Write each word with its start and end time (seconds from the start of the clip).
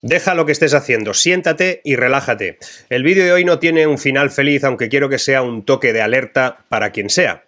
Deja 0.00 0.36
lo 0.36 0.46
que 0.46 0.52
estés 0.52 0.74
haciendo, 0.74 1.12
siéntate 1.12 1.80
y 1.82 1.96
relájate. 1.96 2.58
El 2.88 3.02
vídeo 3.02 3.24
de 3.24 3.32
hoy 3.32 3.44
no 3.44 3.58
tiene 3.58 3.88
un 3.88 3.98
final 3.98 4.30
feliz, 4.30 4.62
aunque 4.62 4.88
quiero 4.88 5.08
que 5.08 5.18
sea 5.18 5.42
un 5.42 5.64
toque 5.64 5.92
de 5.92 6.02
alerta 6.02 6.64
para 6.68 6.92
quien 6.92 7.10
sea. 7.10 7.44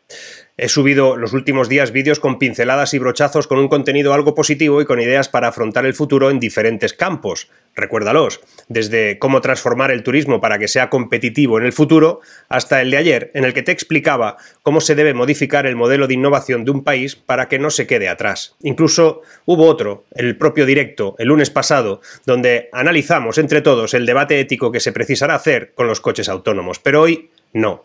He 0.63 0.69
subido 0.69 1.17
los 1.17 1.33
últimos 1.33 1.71
días 1.71 1.91
vídeos 1.91 2.21
con 2.21 2.39
pinceladas 2.39 2.93
y 2.93 2.99
brochazos 2.99 3.47
con 3.47 3.59
un 3.59 3.69
contenido 3.69 4.13
algo 4.13 4.35
positivo 4.35 4.83
y 4.83 4.85
con 4.85 5.01
ideas 5.01 5.31
para 5.31 5.49
afrontar 5.49 5.87
el 5.87 5.95
futuro 5.95 6.29
en 6.29 6.39
diferentes 6.39 6.93
campos. 6.93 7.49
Recuérdalos, 7.75 8.43
desde 8.69 9.19
cómo 9.19 9.41
transformar 9.41 9.91
el 9.91 10.03
turismo 10.03 10.39
para 10.43 10.59
que 10.59 10.69
sea 10.69 10.91
competitivo 10.91 11.59
en 11.59 11.65
el 11.65 11.73
futuro, 11.73 12.21
hasta 12.51 12.83
el 12.83 12.91
de 12.91 12.99
ayer, 12.99 13.31
en 13.33 13.45
el 13.45 13.55
que 13.55 13.63
te 13.63 13.73
explicaba 13.73 14.37
cómo 14.63 14.83
se 14.83 14.95
debe 14.95 15.15
modificar 15.15 15.65
el 15.65 15.77
modelo 15.77 16.07
de 16.07 16.13
innovación 16.13 16.67
de 16.67 16.73
un 16.73 16.85
país 16.85 17.17
para 17.17 17.49
que 17.49 17.59
no 17.59 17.71
se 17.71 17.87
quede 17.87 18.11
atrás. 18.11 18.55
Incluso 18.61 19.23
hubo 19.47 19.65
otro, 19.65 20.05
el 20.15 20.37
propio 20.37 20.67
directo, 20.67 21.15
el 21.19 21.29
lunes 21.29 21.49
pasado, 21.49 22.03
donde 22.27 22.69
analizamos 22.73 23.39
entre 23.39 23.63
todos 23.63 23.95
el 23.95 24.05
debate 24.05 24.39
ético 24.39 24.71
que 24.71 24.81
se 24.81 24.93
precisará 24.93 25.37
hacer 25.37 25.73
con 25.75 25.87
los 25.87 26.03
coches 26.03 26.29
autónomos. 26.29 26.81
Pero 26.81 27.01
hoy 27.01 27.31
no. 27.53 27.85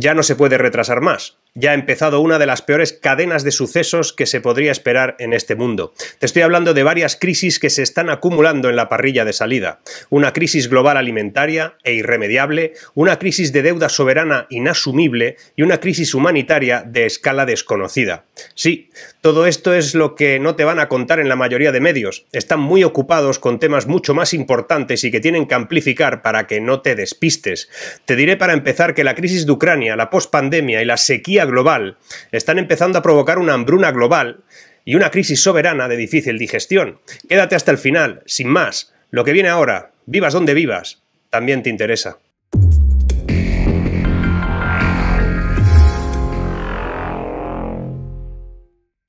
Ya 0.00 0.14
no 0.14 0.22
se 0.22 0.36
puede 0.36 0.58
retrasar 0.58 1.00
más. 1.00 1.38
Ya 1.54 1.72
ha 1.72 1.74
empezado 1.74 2.20
una 2.20 2.38
de 2.38 2.46
las 2.46 2.62
peores 2.62 2.92
cadenas 2.92 3.42
de 3.42 3.50
sucesos 3.50 4.12
que 4.12 4.26
se 4.26 4.40
podría 4.40 4.70
esperar 4.70 5.16
en 5.18 5.32
este 5.32 5.56
mundo. 5.56 5.92
Te 6.20 6.26
estoy 6.26 6.42
hablando 6.42 6.72
de 6.72 6.84
varias 6.84 7.16
crisis 7.16 7.58
que 7.58 7.68
se 7.68 7.82
están 7.82 8.10
acumulando 8.10 8.68
en 8.68 8.76
la 8.76 8.88
parrilla 8.88 9.24
de 9.24 9.32
salida. 9.32 9.80
Una 10.08 10.32
crisis 10.32 10.68
global 10.68 10.96
alimentaria 10.98 11.74
e 11.82 11.94
irremediable, 11.94 12.74
una 12.94 13.18
crisis 13.18 13.52
de 13.52 13.62
deuda 13.62 13.88
soberana 13.88 14.46
inasumible 14.50 15.36
y 15.56 15.62
una 15.62 15.80
crisis 15.80 16.14
humanitaria 16.14 16.84
de 16.86 17.06
escala 17.06 17.44
desconocida. 17.44 18.24
Sí, 18.54 18.90
todo 19.20 19.46
esto 19.46 19.74
es 19.74 19.96
lo 19.96 20.14
que 20.14 20.38
no 20.38 20.54
te 20.54 20.62
van 20.62 20.78
a 20.78 20.88
contar 20.88 21.18
en 21.18 21.28
la 21.28 21.34
mayoría 21.34 21.72
de 21.72 21.80
medios. 21.80 22.26
Están 22.30 22.60
muy 22.60 22.84
ocupados 22.84 23.40
con 23.40 23.58
temas 23.58 23.88
mucho 23.88 24.14
más 24.14 24.32
importantes 24.32 25.02
y 25.02 25.10
que 25.10 25.18
tienen 25.18 25.48
que 25.48 25.56
amplificar 25.56 26.22
para 26.22 26.46
que 26.46 26.60
no 26.60 26.82
te 26.82 26.94
despistes. 26.94 27.68
Te 28.04 28.14
diré 28.14 28.36
para 28.36 28.52
empezar 28.52 28.94
que 28.94 29.02
la 29.02 29.16
crisis 29.16 29.44
de 29.44 29.52
Ucrania, 29.52 29.87
la 29.96 30.10
pospandemia 30.10 30.82
y 30.82 30.84
la 30.84 30.96
sequía 30.96 31.44
global 31.44 31.96
están 32.32 32.58
empezando 32.58 32.98
a 32.98 33.02
provocar 33.02 33.38
una 33.38 33.54
hambruna 33.54 33.90
global 33.92 34.44
y 34.84 34.94
una 34.94 35.10
crisis 35.10 35.42
soberana 35.42 35.88
de 35.88 35.96
difícil 35.96 36.38
digestión. 36.38 37.00
Quédate 37.28 37.54
hasta 37.54 37.70
el 37.70 37.78
final, 37.78 38.22
sin 38.26 38.48
más. 38.48 38.94
Lo 39.10 39.24
que 39.24 39.32
viene 39.32 39.48
ahora, 39.48 39.92
vivas 40.06 40.32
donde 40.32 40.54
vivas, 40.54 41.02
también 41.30 41.62
te 41.62 41.70
interesa. 41.70 42.18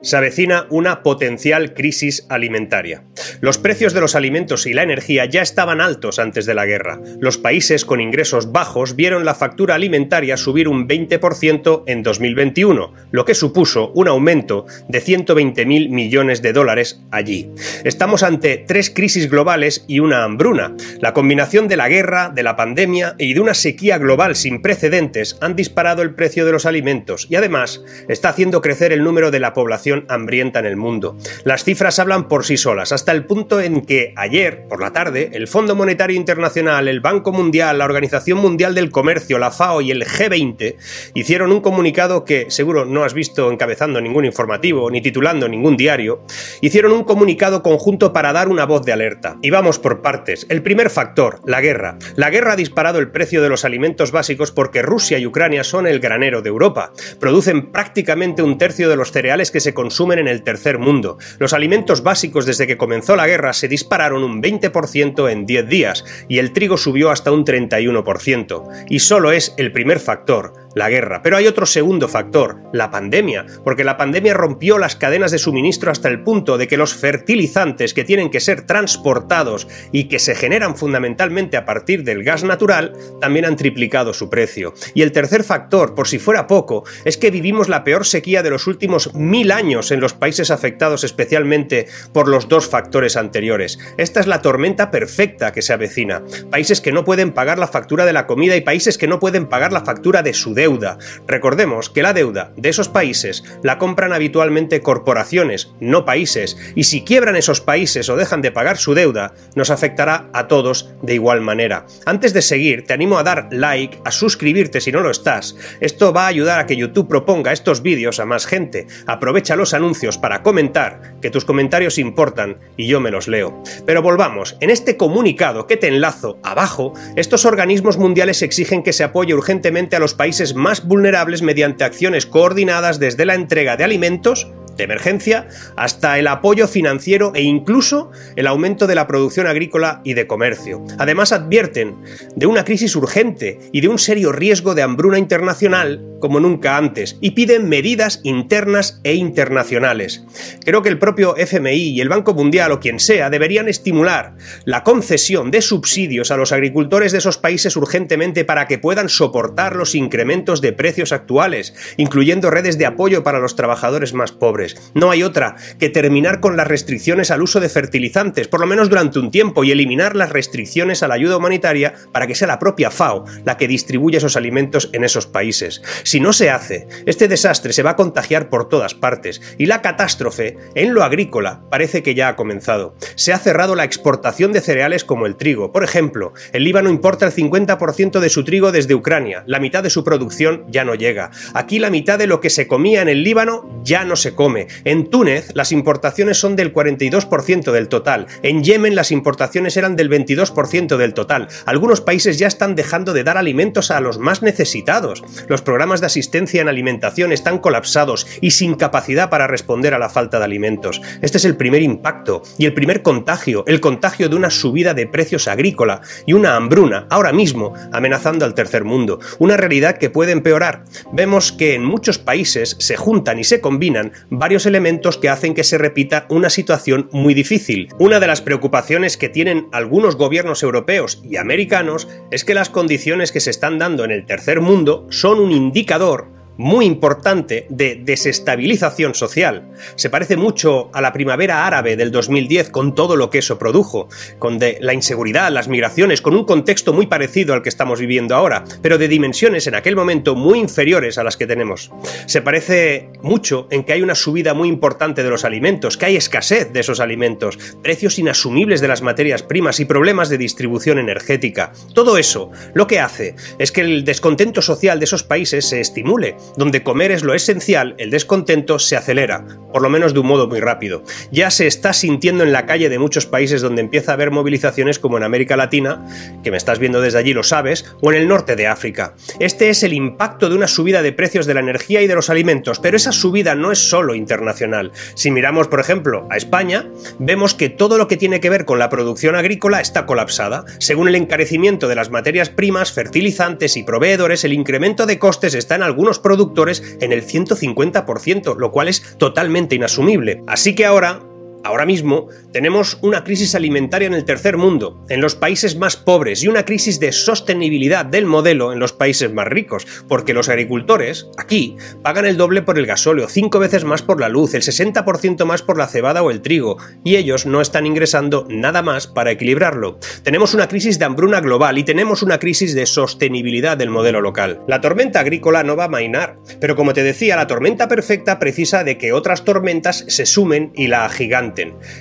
Se 0.02 0.16
avecina 0.16 0.66
una 0.70 1.04
potencial 1.04 1.74
crisis 1.74 2.26
alimentaria. 2.30 3.04
Los 3.42 3.58
precios 3.58 3.94
de 3.94 4.00
los 4.00 4.16
alimentos 4.16 4.66
y 4.66 4.74
la 4.74 4.84
energía 4.84 5.26
ya 5.26 5.42
estaban 5.42 5.82
altos 5.82 6.20
antes 6.20 6.46
de 6.46 6.54
la 6.54 6.66
guerra. 6.66 7.02
Los 7.20 7.38
países 7.38 7.84
con 7.84 8.00
ingresos 8.00 8.54
bajos 8.54 8.96
vieron 8.96 9.26
la 9.26 9.36
factura 9.36 9.76
alimentaria 9.76 10.38
subir 10.38 10.70
un 10.70 10.88
20% 10.88 11.84
en 11.86 12.02
2021, 12.02 12.94
lo 13.12 13.26
que 13.26 13.34
supuso 13.34 13.92
un 13.92 14.08
aumento 14.08 14.66
de 14.88 15.04
120.000 15.04 15.90
millones 15.90 16.42
de 16.42 16.54
dólares 16.54 17.02
allí. 17.12 17.52
Estamos 17.84 18.24
ante 18.24 18.56
tres 18.56 18.90
crisis 18.90 19.30
globales 19.30 19.84
y 19.86 20.00
una 20.00 20.24
hambruna. 20.24 20.78
La 21.02 21.14
combinación 21.14 21.68
de 21.68 21.76
la 21.76 21.90
guerra, 21.90 22.30
de 22.30 22.44
la 22.44 22.56
pandemia 22.56 23.16
y 23.18 23.34
de 23.34 23.42
una 23.42 23.54
sequía 23.54 23.98
global 23.98 24.38
sin 24.38 24.62
precedentes 24.62 25.38
han 25.42 25.58
disparado 25.58 26.04
el 26.04 26.16
precio 26.16 26.46
de 26.46 26.54
los 26.54 26.66
alimentos 26.66 27.28
y 27.30 27.36
además 27.36 27.84
está 28.08 28.30
haciendo 28.30 28.62
crecer 28.62 28.94
el 28.94 29.04
número 29.04 29.30
de 29.30 29.42
la 29.42 29.52
población 29.52 29.89
hambrienta 30.08 30.60
en 30.60 30.66
el 30.66 30.78
mundo. 30.78 31.18
Las 31.44 31.64
cifras 31.64 32.00
hablan 32.00 32.28
por 32.28 32.46
sí 32.46 32.58
solas, 32.58 32.92
hasta 32.92 33.12
el 33.12 33.26
punto 33.26 33.60
en 33.60 33.82
que 33.82 34.14
ayer, 34.16 34.68
por 34.68 34.82
la 34.82 34.92
tarde, 34.92 35.32
el 35.34 35.48
Fondo 35.48 35.76
Monetario 35.76 36.16
Internacional, 36.16 36.88
el 36.88 37.00
Banco 37.00 37.32
Mundial, 37.32 37.78
la 37.78 37.86
Organización 37.86 38.40
Mundial 38.40 38.76
del 38.76 38.92
Comercio, 38.92 39.40
la 39.40 39.52
FAO 39.52 39.82
y 39.82 39.92
el 39.92 40.06
G20 40.06 40.76
hicieron 41.14 41.52
un 41.52 41.62
comunicado 41.62 42.26
que 42.26 42.50
seguro 42.50 42.86
no 42.86 43.04
has 43.04 43.14
visto 43.14 43.52
encabezando 43.52 44.02
ningún 44.02 44.26
informativo 44.26 44.90
ni 44.90 45.02
titulando 45.02 45.48
ningún 45.48 45.78
diario, 45.78 46.22
hicieron 46.62 46.92
un 46.92 47.04
comunicado 47.04 47.64
conjunto 47.64 48.14
para 48.14 48.34
dar 48.34 48.48
una 48.48 48.66
voz 48.66 48.86
de 48.86 48.94
alerta. 48.94 49.38
Y 49.42 49.50
vamos 49.50 49.80
por 49.80 50.02
partes. 50.02 50.46
El 50.50 50.62
primer 50.62 50.90
factor, 50.90 51.40
la 51.46 51.62
guerra. 51.62 51.98
La 52.16 52.30
guerra 52.30 52.54
ha 52.54 52.56
disparado 52.56 53.00
el 53.00 53.12
precio 53.12 53.42
de 53.42 53.50
los 53.50 53.66
alimentos 53.66 54.12
básicos 54.12 54.52
porque 54.52 54.82
Rusia 54.82 55.18
y 55.18 55.26
Ucrania 55.26 55.64
son 55.64 55.88
el 55.88 56.00
granero 56.00 56.42
de 56.42 56.50
Europa. 56.50 56.92
Producen 57.20 57.72
prácticamente 57.72 58.42
un 58.42 58.58
tercio 58.58 58.90
de 58.90 58.96
los 58.96 59.12
cereales 59.12 59.52
que 59.52 59.60
se 59.60 59.74
consumen 59.80 60.20
en 60.20 60.28
el 60.28 60.44
tercer 60.44 60.78
mundo. 60.78 61.20
Los 61.38 61.54
alimentos 61.54 62.04
básicos 62.04 62.46
desde 62.46 62.68
que 62.68 62.76
comenzó 62.76 63.16
la 63.16 63.28
guerra 63.28 63.54
se 63.54 63.70
dispararon 63.70 64.26
un 64.26 64.44
20% 64.44 65.32
en 65.32 65.46
10 65.46 65.70
días 65.70 66.04
y 66.28 66.40
el 66.40 66.52
trigo 66.52 66.76
subió 66.76 67.12
hasta 67.12 67.32
un 67.32 67.46
31%. 67.46 68.86
Y 68.90 69.00
solo 69.00 69.32
es 69.32 69.54
el 69.56 69.72
primer 69.72 70.02
factor, 70.02 70.59
la 70.76 70.90
guerra. 70.90 71.22
Pero 71.22 71.38
hay 71.38 71.48
otro 71.48 71.66
segundo 71.66 72.08
factor, 72.08 72.58
la 72.74 72.92
pandemia, 72.92 73.46
porque 73.64 73.84
la 73.84 73.98
pandemia 73.98 74.34
rompió 74.34 74.78
las 74.78 74.96
cadenas 74.96 75.32
de 75.32 75.40
suministro 75.40 75.92
hasta 75.92 76.10
el 76.10 76.22
punto 76.22 76.58
de 76.58 76.68
que 76.68 76.78
los 76.78 76.94
fertilizantes 76.94 77.94
que 77.94 78.04
tienen 78.04 78.30
que 78.30 78.40
ser 78.40 78.66
transportados 78.66 79.68
y 79.92 80.06
que 80.06 80.20
se 80.20 80.36
generan 80.36 80.76
fundamentalmente 80.76 81.58
a 81.58 81.66
partir 81.66 82.04
del 82.04 82.24
gas 82.24 82.44
natural 82.44 82.94
también 83.20 83.46
han 83.46 83.56
triplicado 83.56 84.14
su 84.14 84.30
precio. 84.30 84.74
Y 84.94 85.02
el 85.02 85.12
tercer 85.12 85.44
factor, 85.44 85.96
por 85.96 86.08
si 86.08 86.20
fuera 86.20 86.48
poco, 86.48 86.84
es 87.06 87.18
que 87.18 87.32
vivimos 87.32 87.70
la 87.70 87.84
peor 87.84 88.06
sequía 88.06 88.44
de 88.44 88.50
los 88.50 88.68
últimos 88.68 89.14
mil 89.14 89.52
años 89.52 89.92
en 89.92 90.00
los 90.00 90.14
países 90.14 90.52
afectados 90.52 91.04
especialmente 91.04 91.88
por 92.14 92.28
los 92.28 92.48
dos 92.48 92.68
factores 92.68 93.18
anteriores. 93.18 93.80
Esta 93.98 94.20
es 94.20 94.28
la 94.28 94.42
tormenta 94.42 94.92
perfecta 94.92 95.52
que 95.52 95.62
se 95.62 95.74
avecina. 95.74 96.24
Países 96.50 96.82
que 96.82 96.92
no 96.92 97.04
pueden 97.04 97.32
pagar 97.32 97.60
la 97.60 97.68
factura 97.68 98.06
de 98.06 98.14
la 98.14 98.28
comida 98.28 98.56
y 98.56 98.62
países 98.62 98.98
que 98.98 99.08
no 99.08 99.20
pueden 99.20 99.48
pagar 99.48 99.74
la 99.74 99.86
factura 99.86 100.24
de 100.24 100.34
su 100.34 100.54
deuda. 100.60 100.98
Recordemos 101.26 101.90
que 101.90 102.04
la 102.04 102.12
deuda 102.12 102.52
de 102.58 102.68
esos 102.68 102.90
países 102.90 103.46
la 103.64 103.78
compran 103.78 104.12
habitualmente 104.12 104.82
corporaciones, 104.82 105.72
no 105.80 106.04
países, 106.04 106.58
y 106.76 106.84
si 106.84 107.06
quiebran 107.06 107.38
esos 107.38 107.62
países 107.62 108.10
o 108.10 108.18
dejan 108.18 108.42
de 108.42 108.52
pagar 108.52 108.78
su 108.78 108.94
deuda, 108.94 109.34
nos 109.56 109.70
afectará 109.70 110.30
a 110.34 110.50
todos 110.50 110.94
de 111.02 111.14
igual 111.14 111.40
manera. 111.40 111.86
Antes 112.06 112.34
de 112.34 112.42
seguir, 112.42 112.84
te 112.84 112.94
animo 112.94 113.18
a 113.18 113.24
dar 113.24 113.48
like, 113.52 114.00
a 114.04 114.12
suscribirte 114.12 114.82
si 114.82 114.92
no 114.92 115.00
lo 115.00 115.12
estás. 115.12 115.56
Esto 115.80 116.12
va 116.12 116.26
a 116.26 116.28
ayudar 116.28 116.60
a 116.60 116.66
que 116.66 116.76
YouTube 116.76 117.08
proponga 117.08 117.54
estos 117.54 117.82
vídeos 117.82 118.20
a 118.20 118.26
más 118.26 118.46
gente. 118.46 118.88
Aprovecha 119.08 119.56
los 119.56 119.74
anuncios 119.74 120.18
para 120.18 120.44
comentar, 120.44 121.16
que 121.22 121.32
tus 121.32 121.46
comentarios 121.46 121.98
importan 121.98 122.58
y 122.76 122.88
yo 122.88 123.00
me 123.00 123.12
los 123.12 123.30
leo. 123.30 123.64
Pero 123.86 124.02
volvamos, 124.02 124.58
en 124.60 124.72
este 124.72 124.98
comunicado 124.98 125.68
que 125.68 125.78
te 125.78 125.88
enlazo 125.88 126.38
abajo, 126.44 126.94
estos 127.16 127.46
organismos 127.46 127.98
mundiales 127.98 128.42
exigen 128.42 128.84
que 128.84 128.92
se 128.92 129.06
apoye 129.06 129.34
urgentemente 129.34 129.96
a 129.96 130.00
los 130.00 130.14
países 130.14 130.49
más 130.54 130.86
vulnerables 130.86 131.42
mediante 131.42 131.84
acciones 131.84 132.26
coordinadas 132.26 133.00
desde 133.00 133.26
la 133.26 133.36
entrega 133.36 133.78
de 133.78 133.84
alimentos 133.84 134.52
de 134.80 134.86
emergencia 134.86 135.48
hasta 135.76 136.18
el 136.18 136.28
apoyo 136.28 136.68
financiero 136.68 137.32
e 137.36 137.44
incluso 137.44 138.12
el 138.36 138.48
aumento 138.48 138.88
de 138.88 138.96
la 138.96 139.06
producción 139.06 139.46
agrícola 139.46 140.02
y 140.04 140.16
de 140.16 140.26
comercio. 140.26 140.84
Además 140.98 141.32
advierten 141.32 141.98
de 142.36 142.48
una 142.48 142.64
crisis 142.64 142.96
urgente 142.96 143.60
y 143.72 143.82
de 143.82 143.90
un 143.90 144.00
serio 144.00 144.32
riesgo 144.32 144.74
de 144.74 144.82
hambruna 144.82 145.20
internacional 145.20 146.04
como 146.20 146.40
nunca 146.40 146.78
antes 146.78 147.18
y 147.22 147.32
piden 147.32 147.70
medidas 147.70 148.22
internas 148.24 149.00
e 149.04 149.14
internacionales. 149.16 150.24
Creo 150.66 150.82
que 150.82 150.90
el 150.90 151.00
propio 151.00 151.36
FMI 151.36 151.90
y 151.90 152.02
el 152.02 152.10
Banco 152.10 152.34
Mundial 152.34 152.72
o 152.72 152.80
quien 152.80 153.00
sea 153.00 153.30
deberían 153.30 153.68
estimular 153.68 154.36
la 154.66 154.84
concesión 154.84 155.52
de 155.52 155.62
subsidios 155.62 156.32
a 156.32 156.38
los 156.38 156.52
agricultores 156.52 157.12
de 157.12 157.20
esos 157.20 157.38
países 157.38 157.76
urgentemente 157.76 158.46
para 158.46 158.68
que 158.68 158.78
puedan 158.78 159.10
soportar 159.10 159.76
los 159.76 159.96
incrementos 159.96 160.62
de 160.62 160.74
precios 160.74 161.12
actuales, 161.12 161.74
incluyendo 161.98 162.52
redes 162.52 162.78
de 162.78 162.86
apoyo 162.86 163.24
para 163.24 163.40
los 163.40 163.56
trabajadores 163.56 164.14
más 164.14 164.32
pobres. 164.32 164.92
No 164.94 165.12
hay 165.12 165.24
otra 165.24 165.56
que 165.80 165.90
terminar 165.90 166.40
con 166.40 166.58
las 166.58 166.68
restricciones 166.68 167.32
al 167.32 167.42
uso 167.42 167.60
de 167.60 167.70
fertilizantes, 167.70 168.48
por 168.48 168.60
lo 168.60 168.68
menos 168.68 168.90
durante 168.90 169.20
un 169.20 169.32
tiempo, 169.32 169.64
y 169.64 169.72
eliminar 169.72 170.16
las 170.16 170.32
restricciones 170.32 171.04
a 171.04 171.08
la 171.08 171.16
ayuda 171.16 171.38
humanitaria 171.38 171.94
para 172.12 172.28
que 172.28 172.36
sea 172.36 172.48
la 172.48 172.60
propia 172.60 172.92
FAO 172.92 173.26
la 173.46 173.58
que 173.58 173.68
distribuya 173.68 174.18
esos 174.18 174.38
alimentos 174.38 174.90
en 174.94 175.04
esos 175.04 175.28
países. 175.28 175.82
Si 176.10 176.20
no 176.20 176.34
se 176.34 176.50
hace, 176.50 176.88
este 177.06 177.28
desastre 177.28 177.72
se 177.72 177.84
va 177.84 177.92
a 177.92 177.96
contagiar 177.96 178.50
por 178.50 178.68
todas 178.68 178.96
partes 178.96 179.44
y 179.60 179.68
la 179.68 179.84
catástrofe 179.84 180.58
en 180.74 180.96
lo 180.96 181.04
agrícola 181.04 181.62
parece 181.70 182.02
que 182.02 182.16
ya 182.16 182.30
ha 182.30 182.36
comenzado. 182.36 182.96
Se 183.14 183.32
ha 183.32 183.38
cerrado 183.38 183.76
la 183.76 183.84
exportación 183.84 184.52
de 184.52 184.62
cereales 184.62 185.04
como 185.04 185.28
el 185.28 185.36
trigo. 185.36 185.72
Por 185.72 185.84
ejemplo, 185.84 186.34
el 186.52 186.64
Líbano 186.64 186.90
importa 186.90 187.28
el 187.28 187.32
50% 187.32 188.22
de 188.22 188.30
su 188.32 188.44
trigo 188.44 188.72
desde 188.72 188.96
Ucrania, 188.96 189.44
la 189.46 189.60
mitad 189.60 189.84
de 189.84 189.92
su 189.92 190.04
producción 190.04 190.66
ya 190.68 190.84
no 190.84 190.96
llega. 190.96 191.30
Aquí 191.54 191.78
la 191.78 191.92
mitad 191.92 192.18
de 192.18 192.26
lo 192.26 192.42
que 192.42 192.50
se 192.50 192.66
comía 192.66 193.04
en 193.04 193.10
el 193.10 193.22
Líbano 193.22 193.70
ya 193.84 194.04
no 194.04 194.16
se 194.16 194.34
come. 194.34 194.66
En 194.86 195.12
Túnez 195.12 195.52
las 195.54 195.72
importaciones 195.72 196.40
son 196.40 196.56
del 196.56 196.74
42% 196.74 197.72
del 197.72 197.88
total. 197.88 198.26
En 198.42 198.64
Yemen 198.64 198.96
las 198.96 199.12
importaciones 199.12 199.78
eran 199.78 199.96
del 199.96 200.10
22% 200.10 200.98
del 200.98 201.14
total. 201.14 201.50
Algunos 201.68 202.02
países 202.02 202.40
ya 202.40 202.48
están 202.48 202.74
dejando 202.74 203.14
de 203.14 203.24
dar 203.24 203.38
alimentos 203.38 203.92
a 203.92 204.00
los 204.00 204.18
más 204.18 204.42
necesitados. 204.42 205.24
Los 205.48 205.62
programas 205.62 205.99
de 206.00 206.08
asistencia 206.08 206.62
en 206.62 206.68
alimentación 206.68 207.32
están 207.32 207.60
colapsados 207.60 208.28
y 208.42 208.52
sin 208.52 208.76
capacidad 208.76 209.30
para 209.30 209.48
responder 209.48 209.94
a 209.94 210.00
la 210.00 210.10
falta 210.10 210.40
de 210.40 210.46
alimentos. 210.46 211.02
Este 211.22 211.38
es 211.38 211.46
el 211.46 211.58
primer 211.58 211.82
impacto 211.82 212.44
y 212.58 212.66
el 212.66 212.74
primer 212.74 213.02
contagio, 213.02 213.64
el 213.68 213.80
contagio 213.80 214.30
de 214.30 214.36
una 214.36 214.50
subida 214.50 214.94
de 214.94 215.08
precios 215.08 215.48
agrícola 215.48 216.02
y 216.26 216.34
una 216.34 216.56
hambruna, 216.56 217.08
ahora 217.10 217.34
mismo, 217.34 217.74
amenazando 217.92 218.46
al 218.46 218.54
tercer 218.54 218.84
mundo. 218.84 219.20
Una 219.40 219.58
realidad 219.58 219.98
que 219.98 220.10
puede 220.10 220.32
empeorar. 220.32 220.84
Vemos 221.12 221.52
que 221.52 221.76
en 221.76 221.84
muchos 221.84 222.18
países 222.18 222.76
se 222.80 222.96
juntan 222.96 223.40
y 223.40 223.44
se 223.44 223.62
combinan 223.62 224.14
varios 224.30 224.66
elementos 224.66 225.18
que 225.18 225.30
hacen 225.30 225.54
que 225.54 225.64
se 225.64 225.78
repita 225.78 226.26
una 226.30 226.50
situación 226.50 227.10
muy 227.12 227.34
difícil. 227.34 227.90
Una 228.00 228.20
de 228.20 228.28
las 228.28 228.42
preocupaciones 228.42 229.18
que 229.18 229.30
tienen 229.30 229.68
algunos 229.72 230.16
gobiernos 230.16 230.64
europeos 230.64 231.22
y 231.24 231.38
americanos 231.38 232.08
es 232.32 232.46
que 232.46 232.54
las 232.54 232.70
condiciones 232.70 233.32
que 233.32 233.40
se 233.40 233.50
están 233.50 233.80
dando 233.80 234.06
en 234.06 234.12
el 234.12 234.26
tercer 234.26 234.62
mundo 234.62 235.08
son 235.10 235.40
un 235.40 235.52
indicador 235.52 235.89
indicador 235.90 236.39
muy 236.60 236.86
importante 236.86 237.66
de 237.70 237.96
desestabilización 238.04 239.16
social. 239.16 239.70
Se 239.96 240.10
parece 240.10 240.36
mucho 240.36 240.90
a 240.94 241.00
la 241.00 241.14
primavera 241.14 241.66
árabe 241.66 241.96
del 241.96 242.12
2010 242.12 242.70
con 242.70 242.96
todo 242.96 243.16
lo 243.16 243.30
que 243.30 243.38
eso 243.38 243.58
produjo, 243.58 244.10
con 244.40 244.60
la 244.60 244.94
inseguridad, 244.94 245.54
las 245.54 245.70
migraciones, 245.70 246.22
con 246.22 246.36
un 246.36 246.44
contexto 246.44 246.92
muy 246.92 247.08
parecido 247.08 247.54
al 247.54 247.62
que 247.62 247.70
estamos 247.70 248.02
viviendo 248.02 248.36
ahora, 248.36 248.66
pero 248.82 248.98
de 248.98 249.08
dimensiones 249.08 249.68
en 249.68 249.76
aquel 249.76 249.96
momento 249.96 250.36
muy 250.36 250.60
inferiores 250.60 251.18
a 251.18 251.24
las 251.24 251.38
que 251.38 251.48
tenemos. 251.48 251.92
Se 252.26 252.42
parece 252.42 253.10
mucho 253.22 253.70
en 253.72 253.86
que 253.86 253.94
hay 253.94 254.02
una 254.02 254.16
subida 254.16 254.54
muy 254.54 254.68
importante 254.68 255.24
de 255.24 255.30
los 255.30 255.46
alimentos, 255.46 255.96
que 255.96 256.08
hay 256.08 256.18
escasez 256.18 256.74
de 256.74 256.82
esos 256.82 257.00
alimentos, 257.00 257.58
precios 257.82 258.20
inasumibles 258.20 258.82
de 258.82 258.90
las 258.90 259.02
materias 259.02 259.44
primas 259.44 259.80
y 259.80 259.86
problemas 259.86 260.28
de 260.28 260.38
distribución 260.38 261.00
energética. 261.00 261.72
Todo 261.94 262.18
eso 262.18 262.52
lo 262.74 262.86
que 262.86 263.00
hace 263.00 263.38
es 263.60 263.72
que 263.72 263.80
el 263.80 264.04
descontento 264.04 264.62
social 264.62 265.00
de 265.00 265.06
esos 265.06 265.24
países 265.24 265.64
se 265.70 265.80
estimule 265.80 266.36
donde 266.58 266.84
comer 266.84 267.12
es 267.12 267.24
lo 267.24 267.34
esencial, 267.34 267.96
el 267.98 268.10
descontento 268.10 268.80
se 268.80 268.96
acelera, 268.96 269.46
por 269.72 269.82
lo 269.82 269.90
menos 269.90 270.14
de 270.14 270.20
un 270.20 270.28
modo 270.28 270.48
muy 270.48 270.60
rápido. 270.60 271.04
Ya 271.32 271.52
se 271.52 271.68
está 271.68 271.94
sintiendo 271.94 272.44
en 272.44 272.52
la 272.52 272.66
calle 272.66 272.90
de 272.90 273.00
muchos 273.00 273.26
países 273.26 273.62
donde 273.62 273.82
empieza 273.82 274.12
a 274.12 274.16
haber 274.16 274.32
movilizaciones 274.32 275.00
como 275.00 275.18
en 275.18 275.24
América 275.24 275.56
Latina, 275.56 276.06
que 276.44 276.52
me 276.52 276.58
estás 276.58 276.80
viendo 276.80 277.02
desde 277.02 277.20
allí 277.20 277.34
lo 277.34 277.44
sabes, 277.44 277.96
o 278.02 278.12
en 278.12 278.18
el 278.18 278.28
norte 278.28 278.56
de 278.56 278.68
África. 278.68 279.14
Este 279.40 279.70
es 279.70 279.84
el 279.84 279.94
impacto 279.94 280.50
de 280.50 280.56
una 280.56 280.68
subida 280.68 281.02
de 281.02 281.14
precios 281.14 281.46
de 281.46 281.54
la 281.54 281.60
energía 281.60 282.02
y 282.02 282.08
de 282.08 282.16
los 282.16 282.30
alimentos, 282.30 282.80
pero 282.80 282.98
esa 282.98 283.12
subida 283.12 283.56
no 283.56 283.72
es 283.72 283.80
solo 283.80 284.16
internacional. 284.16 284.92
Si 285.16 285.32
miramos, 285.32 285.68
por 285.68 285.80
ejemplo, 285.80 286.28
a 286.30 286.38
España, 286.38 286.90
vemos 287.20 287.54
que 287.54 287.70
todo 287.70 287.98
lo 287.98 288.08
que 288.08 288.18
tiene 288.18 288.40
que 288.40 288.50
ver 288.50 288.66
con 288.66 288.80
la 288.80 288.90
producción 288.90 289.36
agrícola 289.36 289.82
está 289.82 290.06
colapsada. 290.06 290.66
Según 290.80 291.08
el 291.08 291.16
encarecimiento 291.16 291.88
de 291.88 291.96
las 291.96 292.10
materias 292.10 292.50
primas, 292.50 292.92
fertilizantes 292.92 293.78
y 293.78 293.84
proveedores, 293.84 294.44
el 294.44 294.54
incremento 294.54 295.06
de 295.06 295.20
costes 295.20 295.54
está 295.54 295.76
en 295.76 295.84
algunos 295.84 296.20
productos 296.20 296.39
productores 296.40 296.98
en 297.02 297.12
el 297.12 297.26
150%, 297.26 298.56
lo 298.58 298.72
cual 298.72 298.88
es 298.88 299.18
totalmente 299.18 299.76
inasumible. 299.76 300.42
Así 300.48 300.74
que 300.74 300.86
ahora 300.86 301.22
Ahora 301.64 301.86
mismo 301.86 302.30
tenemos 302.54 302.98
una 303.02 303.26
crisis 303.26 303.54
alimentaria 303.54 304.08
en 304.08 304.14
el 304.14 304.24
tercer 304.24 304.56
mundo, 304.56 305.04
en 305.10 305.20
los 305.20 305.36
países 305.36 305.76
más 305.76 305.98
pobres, 305.98 306.42
y 306.42 306.48
una 306.48 306.64
crisis 306.64 307.00
de 307.02 307.12
sostenibilidad 307.12 308.06
del 308.06 308.26
modelo 308.26 308.72
en 308.72 308.80
los 308.80 308.94
países 308.94 309.32
más 309.34 309.48
ricos, 309.48 309.86
porque 310.08 310.34
los 310.34 310.48
agricultores, 310.48 311.28
aquí, 311.38 311.76
pagan 312.02 312.26
el 312.26 312.38
doble 312.38 312.62
por 312.62 312.80
el 312.80 312.86
gasóleo, 312.86 313.28
cinco 313.28 313.60
veces 313.60 313.84
más 313.84 314.02
por 314.02 314.22
la 314.22 314.30
luz, 314.30 314.54
el 314.54 314.62
60% 314.62 315.44
más 315.46 315.62
por 315.62 315.78
la 315.78 315.88
cebada 315.88 316.24
o 316.24 316.32
el 316.32 316.42
trigo, 316.42 316.78
y 317.04 317.18
ellos 317.18 317.46
no 317.46 317.60
están 317.60 317.86
ingresando 317.86 318.48
nada 318.50 318.82
más 318.82 319.08
para 319.08 319.32
equilibrarlo. 319.32 320.00
Tenemos 320.24 320.54
una 320.54 320.70
crisis 320.70 320.98
de 320.98 321.06
hambruna 321.06 321.42
global 321.42 321.78
y 321.78 321.84
tenemos 321.84 322.24
una 322.24 322.40
crisis 322.40 322.74
de 322.74 322.86
sostenibilidad 322.86 323.76
del 323.76 323.90
modelo 323.90 324.22
local. 324.22 324.62
La 324.68 324.80
tormenta 324.80 325.20
agrícola 325.20 325.64
no 325.64 325.76
va 325.76 325.86
a 325.86 325.90
mainar, 325.90 326.38
pero 326.62 326.78
como 326.78 326.94
te 326.94 327.04
decía, 327.04 327.36
la 327.36 327.48
tormenta 327.48 327.90
perfecta 327.90 328.40
precisa 328.40 328.86
de 328.86 328.98
que 328.98 329.12
otras 329.12 329.44
tormentas 329.44 330.06
se 330.08 330.26
sumen 330.26 330.72
y 330.74 330.88
la 330.88 331.06
agiganten 331.06 331.49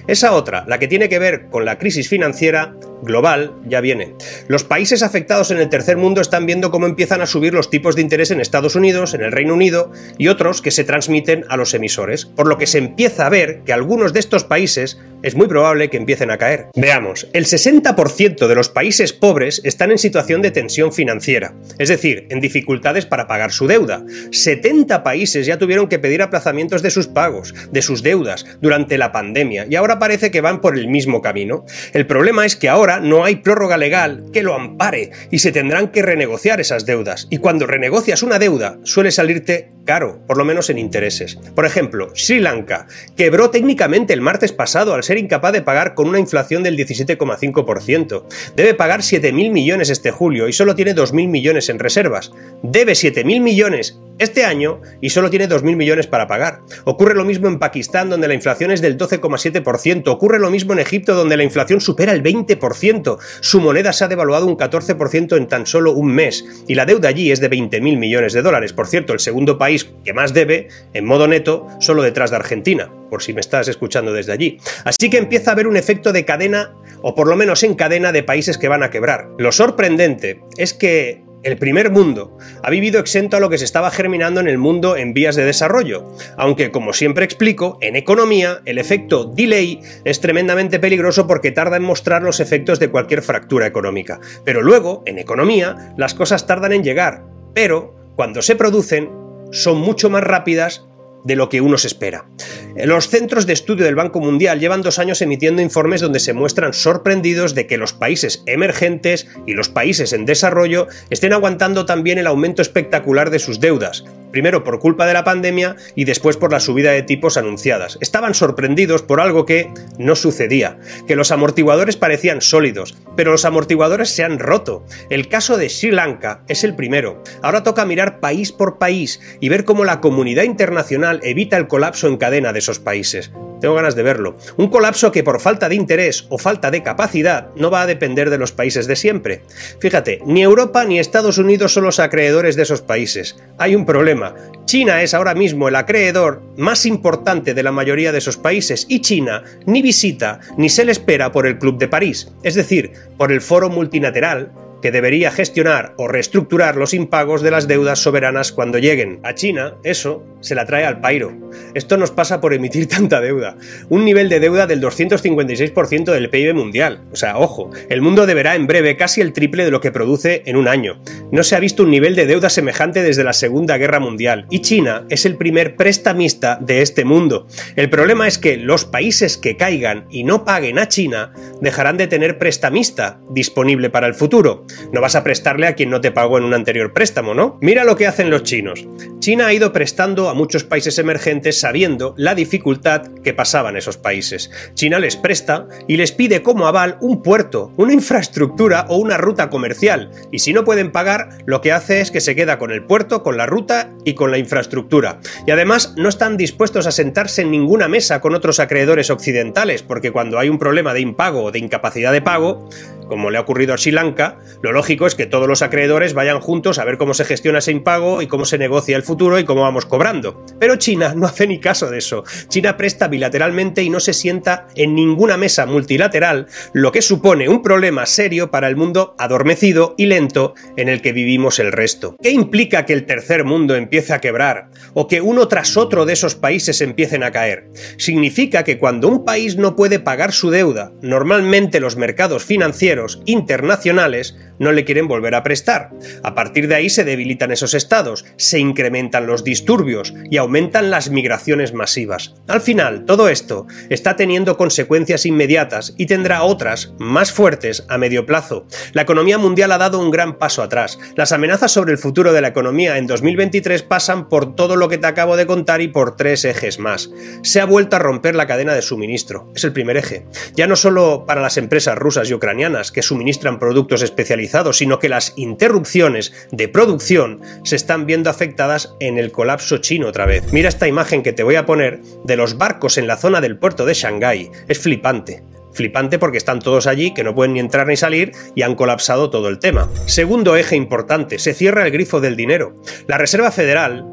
esa 0.06 0.32
otra, 0.32 0.64
la 0.66 0.78
que 0.78 0.88
tiene 0.88 1.08
que 1.08 1.18
ver 1.18 1.46
con 1.46 1.64
la 1.64 1.78
crisis 1.78 2.08
financiera, 2.08 2.74
global 3.02 3.54
ya 3.66 3.80
viene. 3.80 4.14
Los 4.48 4.64
países 4.64 5.02
afectados 5.02 5.50
en 5.50 5.58
el 5.58 5.68
tercer 5.68 5.96
mundo 5.96 6.20
están 6.20 6.46
viendo 6.46 6.70
cómo 6.70 6.86
empiezan 6.86 7.22
a 7.22 7.26
subir 7.26 7.54
los 7.54 7.70
tipos 7.70 7.96
de 7.96 8.02
interés 8.02 8.30
en 8.30 8.40
Estados 8.40 8.74
Unidos, 8.74 9.14
en 9.14 9.22
el 9.22 9.32
Reino 9.32 9.54
Unido 9.54 9.92
y 10.18 10.28
otros 10.28 10.62
que 10.62 10.70
se 10.70 10.84
transmiten 10.84 11.44
a 11.48 11.56
los 11.56 11.74
emisores, 11.74 12.26
por 12.26 12.48
lo 12.48 12.58
que 12.58 12.66
se 12.66 12.78
empieza 12.78 13.26
a 13.26 13.30
ver 13.30 13.62
que 13.64 13.72
algunos 13.72 14.12
de 14.12 14.20
estos 14.20 14.44
países 14.44 14.98
es 15.22 15.34
muy 15.34 15.48
probable 15.48 15.90
que 15.90 15.96
empiecen 15.96 16.30
a 16.30 16.38
caer. 16.38 16.68
Veamos, 16.76 17.28
el 17.32 17.46
60% 17.46 18.46
de 18.46 18.54
los 18.54 18.68
países 18.68 19.12
pobres 19.12 19.60
están 19.64 19.90
en 19.90 19.98
situación 19.98 20.42
de 20.42 20.50
tensión 20.50 20.92
financiera, 20.92 21.54
es 21.78 21.88
decir, 21.88 22.26
en 22.30 22.40
dificultades 22.40 23.06
para 23.06 23.26
pagar 23.26 23.52
su 23.52 23.66
deuda. 23.66 24.04
70 24.30 25.02
países 25.02 25.46
ya 25.46 25.58
tuvieron 25.58 25.88
que 25.88 25.98
pedir 25.98 26.22
aplazamientos 26.22 26.82
de 26.82 26.90
sus 26.90 27.08
pagos, 27.08 27.54
de 27.72 27.82
sus 27.82 28.02
deudas, 28.02 28.46
durante 28.60 28.98
la 28.98 29.12
pandemia, 29.12 29.66
y 29.68 29.74
ahora 29.74 29.98
parece 29.98 30.30
que 30.30 30.40
van 30.40 30.60
por 30.60 30.78
el 30.78 30.88
mismo 30.88 31.20
camino. 31.20 31.64
El 31.92 32.06
problema 32.06 32.46
es 32.46 32.56
que 32.56 32.68
no 32.96 33.24
hay 33.24 33.36
prórroga 33.36 33.76
legal 33.76 34.24
que 34.32 34.42
lo 34.42 34.54
ampare 34.54 35.10
y 35.30 35.38
se 35.38 35.52
tendrán 35.52 35.88
que 35.88 36.02
renegociar 36.02 36.60
esas 36.60 36.86
deudas. 36.86 37.26
Y 37.30 37.38
cuando 37.38 37.66
renegocias 37.66 38.22
una 38.22 38.38
deuda 38.38 38.78
suele 38.82 39.10
salirte 39.10 39.72
caro, 39.84 40.20
por 40.26 40.36
lo 40.36 40.44
menos 40.44 40.68
en 40.70 40.78
intereses. 40.78 41.36
Por 41.54 41.64
ejemplo, 41.64 42.10
Sri 42.14 42.40
Lanka 42.40 42.86
quebró 43.16 43.50
técnicamente 43.50 44.12
el 44.12 44.20
martes 44.20 44.52
pasado 44.52 44.94
al 44.94 45.02
ser 45.02 45.18
incapaz 45.18 45.52
de 45.52 45.62
pagar 45.62 45.94
con 45.94 46.08
una 46.08 46.18
inflación 46.18 46.62
del 46.62 46.76
17,5%. 46.76 48.24
Debe 48.54 48.74
pagar 48.74 49.00
7.000 49.00 49.50
millones 49.50 49.90
este 49.90 50.10
julio 50.10 50.48
y 50.48 50.52
solo 50.52 50.74
tiene 50.74 50.94
2.000 50.94 51.28
millones 51.28 51.68
en 51.68 51.78
reservas. 51.78 52.32
Debe 52.62 52.92
7.000 52.92 53.40
millones 53.40 53.98
este 54.18 54.44
año 54.44 54.80
y 55.00 55.10
solo 55.10 55.30
tiene 55.30 55.48
2.000 55.48 55.76
millones 55.76 56.06
para 56.06 56.26
pagar. 56.26 56.60
Ocurre 56.84 57.14
lo 57.14 57.24
mismo 57.24 57.48
en 57.48 57.58
Pakistán, 57.58 58.10
donde 58.10 58.28
la 58.28 58.34
inflación 58.34 58.70
es 58.70 58.80
del 58.80 58.96
12,7%. 58.96 60.08
Ocurre 60.08 60.38
lo 60.38 60.50
mismo 60.50 60.72
en 60.72 60.80
Egipto, 60.80 61.14
donde 61.14 61.36
la 61.36 61.44
inflación 61.44 61.80
supera 61.80 62.12
el 62.12 62.22
20%. 62.22 63.18
Su 63.40 63.60
moneda 63.60 63.92
se 63.92 64.04
ha 64.04 64.08
devaluado 64.08 64.46
un 64.46 64.56
14% 64.56 65.36
en 65.36 65.46
tan 65.46 65.66
solo 65.66 65.92
un 65.92 66.12
mes. 66.12 66.44
Y 66.66 66.74
la 66.74 66.86
deuda 66.86 67.08
allí 67.08 67.30
es 67.30 67.40
de 67.40 67.50
20.000 67.50 67.80
millones 67.98 68.32
de 68.32 68.42
dólares. 68.42 68.72
Por 68.72 68.86
cierto, 68.86 69.12
el 69.12 69.20
segundo 69.20 69.58
país 69.58 69.88
que 70.04 70.12
más 70.12 70.34
debe, 70.34 70.68
en 70.94 71.04
modo 71.04 71.28
neto, 71.28 71.66
solo 71.80 72.02
detrás 72.02 72.30
de 72.30 72.36
Argentina, 72.36 72.90
por 73.10 73.22
si 73.22 73.32
me 73.32 73.40
estás 73.40 73.68
escuchando 73.68 74.12
desde 74.12 74.32
allí. 74.32 74.58
Así 74.84 75.10
que 75.10 75.18
empieza 75.18 75.50
a 75.50 75.54
haber 75.54 75.66
un 75.66 75.76
efecto 75.76 76.12
de 76.12 76.24
cadena, 76.24 76.74
o 77.02 77.14
por 77.14 77.28
lo 77.28 77.36
menos 77.36 77.62
en 77.62 77.74
cadena, 77.74 78.12
de 78.12 78.22
países 78.22 78.58
que 78.58 78.68
van 78.68 78.82
a 78.82 78.90
quebrar. 78.90 79.28
Lo 79.38 79.52
sorprendente 79.52 80.40
es 80.56 80.74
que 80.74 81.27
el 81.42 81.56
primer 81.56 81.90
mundo 81.90 82.36
ha 82.62 82.70
vivido 82.70 83.00
exento 83.00 83.36
a 83.36 83.40
lo 83.40 83.48
que 83.48 83.58
se 83.58 83.64
estaba 83.64 83.90
germinando 83.90 84.40
en 84.40 84.48
el 84.48 84.58
mundo 84.58 84.96
en 84.96 85.14
vías 85.14 85.36
de 85.36 85.44
desarrollo, 85.44 86.06
aunque 86.36 86.70
como 86.70 86.92
siempre 86.92 87.24
explico, 87.24 87.78
en 87.80 87.96
economía 87.96 88.60
el 88.64 88.78
efecto 88.78 89.24
delay 89.24 89.80
es 90.04 90.20
tremendamente 90.20 90.78
peligroso 90.78 91.26
porque 91.26 91.52
tarda 91.52 91.76
en 91.76 91.84
mostrar 91.84 92.22
los 92.22 92.40
efectos 92.40 92.78
de 92.80 92.90
cualquier 92.90 93.22
fractura 93.22 93.66
económica. 93.66 94.20
Pero 94.44 94.62
luego, 94.62 95.02
en 95.06 95.18
economía, 95.18 95.94
las 95.96 96.14
cosas 96.14 96.46
tardan 96.46 96.72
en 96.72 96.84
llegar, 96.84 97.24
pero 97.54 97.94
cuando 98.16 98.42
se 98.42 98.56
producen 98.56 99.10
son 99.52 99.78
mucho 99.78 100.10
más 100.10 100.24
rápidas 100.24 100.87
de 101.28 101.36
lo 101.36 101.48
que 101.48 101.60
uno 101.60 101.78
se 101.78 101.86
espera. 101.86 102.26
Los 102.74 103.08
centros 103.08 103.46
de 103.46 103.52
estudio 103.52 103.84
del 103.84 103.94
Banco 103.94 104.18
Mundial 104.18 104.58
llevan 104.58 104.82
dos 104.82 104.98
años 104.98 105.20
emitiendo 105.20 105.62
informes 105.62 106.00
donde 106.00 106.20
se 106.20 106.32
muestran 106.32 106.72
sorprendidos 106.72 107.54
de 107.54 107.66
que 107.66 107.76
los 107.76 107.92
países 107.92 108.42
emergentes 108.46 109.28
y 109.46 109.52
los 109.52 109.68
países 109.68 110.12
en 110.12 110.24
desarrollo 110.24 110.88
estén 111.10 111.34
aguantando 111.34 111.84
también 111.84 112.18
el 112.18 112.26
aumento 112.26 112.62
espectacular 112.62 113.30
de 113.30 113.40
sus 113.40 113.60
deudas, 113.60 114.04
primero 114.30 114.64
por 114.64 114.78
culpa 114.78 115.06
de 115.06 115.12
la 115.12 115.24
pandemia 115.24 115.76
y 115.94 116.04
después 116.04 116.36
por 116.36 116.50
la 116.50 116.60
subida 116.60 116.92
de 116.92 117.02
tipos 117.02 117.36
anunciadas. 117.36 117.98
Estaban 118.00 118.32
sorprendidos 118.34 119.02
por 119.02 119.20
algo 119.20 119.44
que 119.44 119.70
no 119.98 120.16
sucedía, 120.16 120.78
que 121.06 121.16
los 121.16 121.30
amortiguadores 121.30 121.96
parecían 121.96 122.40
sólidos, 122.40 122.96
pero 123.16 123.32
los 123.32 123.44
amortiguadores 123.44 124.08
se 124.08 124.24
han 124.24 124.38
roto. 124.38 124.84
El 125.10 125.28
caso 125.28 125.58
de 125.58 125.68
Sri 125.68 125.90
Lanka 125.90 126.42
es 126.48 126.64
el 126.64 126.74
primero. 126.74 127.22
Ahora 127.42 127.64
toca 127.64 127.84
mirar 127.84 128.20
país 128.20 128.52
por 128.52 128.78
país 128.78 129.20
y 129.40 129.50
ver 129.50 129.64
cómo 129.64 129.84
la 129.84 130.00
comunidad 130.00 130.44
internacional 130.44 131.17
evita 131.22 131.56
el 131.56 131.68
colapso 131.68 132.08
en 132.08 132.16
cadena 132.16 132.52
de 132.52 132.58
esos 132.58 132.78
países. 132.78 133.30
Tengo 133.60 133.74
ganas 133.74 133.96
de 133.96 134.02
verlo. 134.02 134.36
Un 134.56 134.68
colapso 134.68 135.10
que 135.10 135.24
por 135.24 135.40
falta 135.40 135.68
de 135.68 135.74
interés 135.74 136.26
o 136.28 136.38
falta 136.38 136.70
de 136.70 136.82
capacidad 136.82 137.48
no 137.56 137.70
va 137.70 137.82
a 137.82 137.86
depender 137.86 138.30
de 138.30 138.38
los 138.38 138.52
países 138.52 138.86
de 138.86 138.96
siempre. 138.96 139.42
Fíjate, 139.80 140.20
ni 140.24 140.42
Europa 140.42 140.84
ni 140.84 140.98
Estados 140.98 141.38
Unidos 141.38 141.72
son 141.72 141.84
los 141.84 141.98
acreedores 141.98 142.56
de 142.56 142.62
esos 142.62 142.82
países. 142.82 143.36
Hay 143.58 143.74
un 143.74 143.84
problema. 143.84 144.34
China 144.64 145.02
es 145.02 145.14
ahora 145.14 145.34
mismo 145.34 145.68
el 145.68 145.76
acreedor 145.76 146.42
más 146.56 146.86
importante 146.86 147.54
de 147.54 147.62
la 147.62 147.72
mayoría 147.72 148.12
de 148.12 148.18
esos 148.18 148.36
países 148.36 148.86
y 148.88 149.00
China 149.00 149.42
ni 149.66 149.82
visita 149.82 150.40
ni 150.56 150.68
se 150.68 150.84
le 150.84 150.92
espera 150.92 151.32
por 151.32 151.46
el 151.46 151.58
Club 151.58 151.78
de 151.78 151.88
París, 151.88 152.30
es 152.42 152.54
decir, 152.54 152.92
por 153.16 153.32
el 153.32 153.40
foro 153.40 153.70
multilateral 153.70 154.52
que 154.82 154.90
debería 154.90 155.30
gestionar 155.30 155.94
o 155.96 156.08
reestructurar 156.08 156.76
los 156.76 156.94
impagos 156.94 157.42
de 157.42 157.50
las 157.50 157.68
deudas 157.68 157.98
soberanas 157.98 158.52
cuando 158.52 158.78
lleguen. 158.78 159.20
A 159.22 159.34
China, 159.34 159.76
eso 159.84 160.24
se 160.40 160.54
la 160.54 160.66
trae 160.66 160.84
al 160.84 161.00
pairo. 161.00 161.32
Esto 161.74 161.96
nos 161.96 162.10
pasa 162.10 162.40
por 162.40 162.54
emitir 162.54 162.86
tanta 162.88 163.20
deuda. 163.20 163.56
Un 163.88 164.04
nivel 164.04 164.28
de 164.28 164.40
deuda 164.40 164.66
del 164.66 164.80
256% 164.80 166.12
del 166.12 166.30
PIB 166.30 166.54
mundial. 166.54 167.04
O 167.12 167.16
sea, 167.16 167.38
ojo, 167.38 167.70
el 167.88 168.02
mundo 168.02 168.26
deberá 168.26 168.54
en 168.54 168.66
breve 168.66 168.96
casi 168.96 169.20
el 169.20 169.32
triple 169.32 169.64
de 169.64 169.70
lo 169.70 169.80
que 169.80 169.92
produce 169.92 170.42
en 170.46 170.56
un 170.56 170.68
año. 170.68 171.00
No 171.32 171.42
se 171.42 171.56
ha 171.56 171.60
visto 171.60 171.82
un 171.82 171.90
nivel 171.90 172.14
de 172.14 172.26
deuda 172.26 172.50
semejante 172.50 173.02
desde 173.02 173.24
la 173.24 173.32
Segunda 173.32 173.76
Guerra 173.78 174.00
Mundial. 174.00 174.46
Y 174.50 174.60
China 174.60 175.04
es 175.08 175.26
el 175.26 175.36
primer 175.36 175.76
prestamista 175.76 176.58
de 176.60 176.82
este 176.82 177.04
mundo. 177.04 177.46
El 177.76 177.90
problema 177.90 178.28
es 178.28 178.38
que 178.38 178.56
los 178.56 178.84
países 178.84 179.36
que 179.38 179.56
caigan 179.56 180.06
y 180.10 180.24
no 180.24 180.44
paguen 180.44 180.78
a 180.78 180.88
China 180.88 181.32
dejarán 181.60 181.96
de 181.96 182.06
tener 182.06 182.38
prestamista 182.38 183.20
disponible 183.30 183.90
para 183.90 184.06
el 184.06 184.14
futuro. 184.14 184.66
No 184.92 185.00
vas 185.00 185.14
a 185.14 185.24
prestarle 185.24 185.66
a 185.66 185.74
quien 185.74 185.90
no 185.90 186.00
te 186.00 186.12
pagó 186.12 186.38
en 186.38 186.44
un 186.44 186.54
anterior 186.54 186.92
préstamo, 186.92 187.34
¿no? 187.34 187.58
Mira 187.60 187.84
lo 187.84 187.96
que 187.96 188.06
hacen 188.06 188.30
los 188.30 188.42
chinos. 188.42 188.86
China 189.20 189.48
ha 189.48 189.52
ido 189.52 189.72
prestando 189.72 190.28
a 190.28 190.34
muchos 190.34 190.64
países 190.64 190.98
emergentes 190.98 191.60
sabiendo 191.60 192.14
la 192.16 192.34
dificultad 192.34 193.02
que 193.22 193.34
pasaban 193.34 193.76
esos 193.76 193.96
países. 193.96 194.50
China 194.74 194.98
les 194.98 195.16
presta 195.16 195.68
y 195.86 195.96
les 195.96 196.12
pide 196.12 196.42
como 196.42 196.66
aval 196.66 196.96
un 197.00 197.22
puerto, 197.22 197.72
una 197.76 197.92
infraestructura 197.92 198.86
o 198.88 198.96
una 198.96 199.16
ruta 199.16 199.50
comercial. 199.50 200.10
Y 200.30 200.38
si 200.38 200.52
no 200.52 200.64
pueden 200.64 200.92
pagar, 200.92 201.30
lo 201.46 201.60
que 201.60 201.72
hace 201.72 202.00
es 202.00 202.10
que 202.10 202.20
se 202.20 202.34
queda 202.34 202.58
con 202.58 202.70
el 202.70 202.84
puerto, 202.84 203.22
con 203.22 203.36
la 203.36 203.46
ruta 203.46 203.90
y 204.04 204.14
con 204.14 204.30
la 204.30 204.38
infraestructura. 204.38 205.20
Y 205.46 205.50
además 205.50 205.94
no 205.96 206.08
están 206.08 206.36
dispuestos 206.36 206.86
a 206.86 206.92
sentarse 206.92 207.42
en 207.42 207.50
ninguna 207.50 207.88
mesa 207.88 208.20
con 208.20 208.34
otros 208.34 208.60
acreedores 208.60 209.10
occidentales, 209.10 209.82
porque 209.82 210.12
cuando 210.12 210.38
hay 210.38 210.48
un 210.48 210.58
problema 210.58 210.94
de 210.94 211.00
impago 211.00 211.44
o 211.44 211.50
de 211.50 211.58
incapacidad 211.58 212.12
de 212.12 212.22
pago, 212.22 212.68
como 213.08 213.30
le 213.30 213.38
ha 213.38 213.40
ocurrido 213.40 213.74
a 213.74 213.78
Sri 213.78 213.92
Lanka, 213.92 214.38
lo 214.62 214.72
lógico 214.72 215.06
es 215.06 215.14
que 215.14 215.26
todos 215.26 215.48
los 215.48 215.62
acreedores 215.62 216.14
vayan 216.14 216.40
juntos 216.40 216.78
a 216.78 216.84
ver 216.84 216.98
cómo 216.98 217.14
se 217.14 217.24
gestiona 217.24 217.58
ese 217.58 217.72
impago 217.72 218.22
y 218.22 218.26
cómo 218.26 218.44
se 218.44 218.58
negocia 218.58 218.96
el 218.96 219.02
futuro 219.02 219.38
y 219.38 219.44
cómo 219.44 219.62
vamos 219.62 219.86
cobrando. 219.86 220.44
Pero 220.58 220.76
China 220.76 221.14
no 221.16 221.26
hace 221.26 221.46
ni 221.46 221.58
caso 221.58 221.90
de 221.90 221.98
eso. 221.98 222.24
China 222.48 222.76
presta 222.76 223.08
bilateralmente 223.08 223.82
y 223.82 223.90
no 223.90 224.00
se 224.00 224.12
sienta 224.12 224.68
en 224.76 224.94
ninguna 224.94 225.36
mesa 225.36 225.66
multilateral, 225.66 226.46
lo 226.72 226.92
que 226.92 227.02
supone 227.02 227.48
un 227.48 227.62
problema 227.62 228.06
serio 228.06 228.50
para 228.50 228.68
el 228.68 228.76
mundo 228.76 229.14
adormecido 229.18 229.94
y 229.96 230.06
lento 230.06 230.54
en 230.76 230.88
el 230.88 231.02
que 231.02 231.12
vivimos 231.12 231.58
el 231.58 231.72
resto. 231.72 232.16
¿Qué 232.22 232.30
implica 232.30 232.84
que 232.84 232.92
el 232.92 233.06
tercer 233.06 233.44
mundo 233.44 233.74
empiece 233.74 234.12
a 234.12 234.20
quebrar 234.20 234.70
o 234.94 235.08
que 235.08 235.20
uno 235.20 235.48
tras 235.48 235.76
otro 235.76 236.04
de 236.04 236.12
esos 236.12 236.34
países 236.34 236.80
empiecen 236.80 237.22
a 237.22 237.30
caer? 237.30 237.70
Significa 237.96 238.64
que 238.64 238.78
cuando 238.78 239.08
un 239.08 239.24
país 239.24 239.56
no 239.56 239.76
puede 239.76 239.98
pagar 239.98 240.32
su 240.32 240.50
deuda, 240.50 240.92
normalmente 241.02 241.80
los 241.80 241.96
mercados 241.96 242.44
financieros 242.44 242.97
internacionales 243.24 244.36
no 244.58 244.72
le 244.72 244.84
quieren 244.84 245.08
volver 245.08 245.34
a 245.34 245.42
prestar. 245.42 245.90
A 246.22 246.34
partir 246.34 246.68
de 246.68 246.74
ahí 246.74 246.90
se 246.90 247.04
debilitan 247.04 247.52
esos 247.52 247.74
estados, 247.74 248.24
se 248.36 248.58
incrementan 248.58 249.26
los 249.26 249.44
disturbios 249.44 250.14
y 250.30 250.36
aumentan 250.36 250.90
las 250.90 251.10
migraciones 251.10 251.72
masivas. 251.72 252.34
Al 252.48 252.60
final, 252.60 253.04
todo 253.04 253.28
esto 253.28 253.66
está 253.88 254.16
teniendo 254.16 254.56
consecuencias 254.56 255.26
inmediatas 255.26 255.94
y 255.96 256.06
tendrá 256.06 256.42
otras 256.42 256.92
más 256.98 257.32
fuertes 257.32 257.84
a 257.88 257.98
medio 257.98 258.26
plazo. 258.26 258.66
La 258.92 259.02
economía 259.02 259.38
mundial 259.38 259.72
ha 259.72 259.78
dado 259.78 260.00
un 260.00 260.10
gran 260.10 260.38
paso 260.38 260.62
atrás. 260.62 260.98
Las 261.16 261.32
amenazas 261.32 261.72
sobre 261.72 261.92
el 261.92 261.98
futuro 261.98 262.32
de 262.32 262.40
la 262.40 262.48
economía 262.48 262.98
en 262.98 263.06
2023 263.06 263.82
pasan 263.82 264.28
por 264.28 264.54
todo 264.54 264.76
lo 264.76 264.88
que 264.88 264.98
te 264.98 265.06
acabo 265.06 265.36
de 265.36 265.46
contar 265.46 265.80
y 265.80 265.88
por 265.88 266.16
tres 266.16 266.44
ejes 266.44 266.78
más. 266.78 267.10
Se 267.42 267.60
ha 267.60 267.64
vuelto 267.64 267.96
a 267.96 268.00
romper 268.00 268.34
la 268.34 268.46
cadena 268.46 268.74
de 268.74 268.82
suministro. 268.82 269.50
Es 269.54 269.64
el 269.64 269.72
primer 269.72 269.96
eje. 269.96 270.26
Ya 270.54 270.66
no 270.66 270.76
solo 270.76 271.24
para 271.26 271.42
las 271.42 271.56
empresas 271.56 271.96
rusas 271.96 272.28
y 272.30 272.34
ucranianas, 272.34 272.87
que 272.92 273.02
suministran 273.02 273.58
productos 273.58 274.02
especializados, 274.02 274.78
sino 274.78 274.98
que 274.98 275.08
las 275.08 275.32
interrupciones 275.36 276.32
de 276.50 276.68
producción 276.68 277.40
se 277.64 277.76
están 277.76 278.06
viendo 278.06 278.30
afectadas 278.30 278.94
en 279.00 279.18
el 279.18 279.32
colapso 279.32 279.78
chino 279.78 280.08
otra 280.08 280.26
vez. 280.26 280.52
Mira 280.52 280.68
esta 280.68 280.88
imagen 280.88 281.22
que 281.22 281.32
te 281.32 281.42
voy 281.42 281.56
a 281.56 281.66
poner 281.66 282.00
de 282.24 282.36
los 282.36 282.58
barcos 282.58 282.98
en 282.98 283.06
la 283.06 283.16
zona 283.16 283.40
del 283.40 283.58
puerto 283.58 283.84
de 283.84 283.94
Shanghái. 283.94 284.50
Es 284.68 284.78
flipante. 284.78 285.42
Flipante 285.72 286.18
porque 286.18 286.38
están 286.38 286.58
todos 286.58 286.86
allí, 286.86 287.14
que 287.14 287.22
no 287.22 287.34
pueden 287.34 287.52
ni 287.52 287.60
entrar 287.60 287.86
ni 287.86 287.96
salir 287.96 288.32
y 288.54 288.62
han 288.62 288.74
colapsado 288.74 289.30
todo 289.30 289.48
el 289.48 289.58
tema. 289.58 289.88
Segundo 290.06 290.56
eje 290.56 290.74
importante, 290.74 291.38
se 291.38 291.54
cierra 291.54 291.84
el 291.84 291.92
grifo 291.92 292.20
del 292.20 292.36
dinero. 292.36 292.74
La 293.06 293.18
Reserva 293.18 293.52
Federal, 293.52 294.04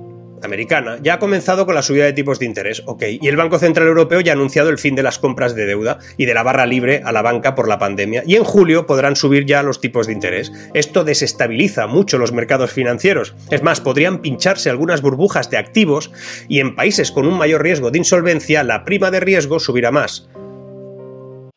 americana 0.44 0.98
ya 1.02 1.16
ha 1.16 1.20
comenzado 1.20 1.66
con 1.66 1.76
la 1.76 1.82
subida 1.82 2.06
de 2.06 2.14
tipos 2.14 2.40
de 2.40 2.46
interés, 2.46 2.84
ok, 2.86 3.04
y 3.22 3.28
el 3.28 3.36
Banco 3.36 3.60
Central 3.60 3.88
Europeo 3.88 4.22
ya 4.22 4.32
ha 4.32 4.36
anunciado 4.36 4.70
el 4.70 4.78
fin 4.78 4.96
de 4.96 5.04
las 5.04 5.20
compras 5.20 5.56
de 5.56 5.66
deuda 5.66 6.00
y 6.18 6.26
de 6.26 6.34
la 6.34 6.44
barra 6.44 6.66
libre 6.66 7.02
a 7.06 7.12
la 7.12 7.22
banca 7.22 7.56
por 7.56 7.68
la 7.68 7.80
pandemia, 7.80 8.24
y 8.26 8.36
en 8.36 8.44
julio 8.44 8.86
podrán 8.86 9.16
subir 9.16 9.46
ya 9.46 9.64
los 9.64 9.82
tipos 9.82 10.08
de 10.08 10.14
interés. 10.14 10.52
Esto 10.74 11.04
desestabiliza 11.04 11.88
mucho 11.88 12.18
los 12.18 12.32
mercados 12.32 12.72
financieros. 12.72 13.36
Es 13.50 13.64
más, 13.64 13.82
podrían 13.82 14.22
pincharse 14.22 14.70
algunas 14.70 15.02
burbujas 15.02 15.50
de 15.50 15.58
activos 15.58 16.12
y 16.48 16.60
en 16.60 16.76
países 16.76 17.12
con 17.12 17.28
un 17.28 17.38
mayor 17.38 17.64
riesgo 17.64 17.92
de 17.92 17.98
insolvencia 17.98 18.64
la 18.64 18.84
prima 18.84 19.12
de 19.12 19.20
riesgo 19.20 19.60
subirá 19.60 19.92
más 19.92 20.28